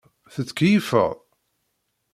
Tettkeyyifeḍ? 0.33 1.13